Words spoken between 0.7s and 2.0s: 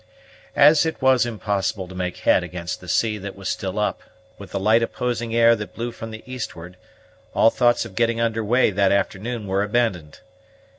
it was impossible to